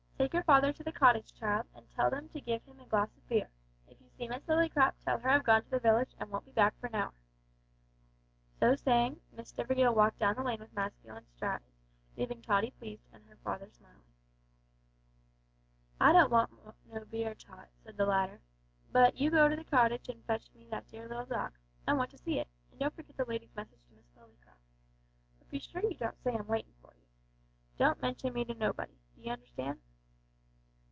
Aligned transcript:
"Take 0.21 0.35
your 0.35 0.43
father 0.43 0.71
to 0.71 0.83
the 0.83 0.91
cottage, 0.91 1.33
child, 1.33 1.65
and 1.73 1.89
tell 1.95 2.11
them 2.11 2.29
to 2.29 2.39
give 2.39 2.63
him 2.65 2.79
a 2.79 2.85
glass 2.85 3.09
of 3.17 3.27
beer. 3.27 3.49
If 3.87 3.99
you 3.99 4.07
see 4.07 4.27
Miss 4.27 4.43
Lillycrop, 4.45 4.93
tell 5.03 5.17
her 5.17 5.27
I've 5.29 5.43
gone 5.43 5.63
to 5.63 5.69
the 5.71 5.79
village, 5.79 6.13
and 6.19 6.29
won't 6.29 6.45
be 6.45 6.51
back 6.51 6.79
for 6.79 6.85
an 6.85 6.93
hour." 6.93 7.13
So 8.59 8.75
saying, 8.75 9.19
Miss 9.31 9.51
Stivergill 9.51 9.95
walked 9.95 10.19
down 10.19 10.35
the 10.35 10.43
lane 10.43 10.59
with 10.59 10.71
masculine 10.75 11.25
strides, 11.25 11.65
leaving 12.15 12.43
Tottie 12.43 12.69
pleased, 12.69 13.09
and 13.11 13.25
her 13.25 13.35
father 13.37 13.67
smiling. 13.71 14.03
"I 15.99 16.13
don't 16.13 16.29
want 16.29 16.51
no 16.85 17.03
beer, 17.03 17.33
Tot," 17.33 17.69
said 17.83 17.97
the 17.97 18.05
latter. 18.05 18.41
"But 18.91 19.15
you 19.17 19.31
go 19.31 19.49
to 19.49 19.55
the 19.55 19.63
cottage 19.63 20.07
and 20.07 20.23
fetch 20.25 20.51
me 20.53 20.67
that 20.69 20.87
dear 20.87 21.07
little 21.07 21.25
dog. 21.25 21.53
I 21.87 21.93
want 21.93 22.11
to 22.11 22.19
see 22.19 22.37
it; 22.37 22.47
and 22.69 22.79
don't 22.79 22.95
forget 22.95 23.17
the 23.17 23.25
lady's 23.25 23.55
message 23.55 23.83
to 23.89 23.95
Miss 23.95 24.05
Lillycrop 24.15 24.59
but 25.39 25.49
be 25.49 25.57
sure 25.57 25.81
you 25.81 25.95
don't 25.97 26.21
say 26.23 26.35
I'm 26.35 26.45
waitin' 26.45 26.75
for 26.79 26.93
you. 26.95 27.07
Don't 27.79 27.99
mention 28.03 28.33
me 28.33 28.45
to 28.45 28.53
nobody. 28.53 28.93
D'ee 29.17 29.31
understand?" 29.31 29.81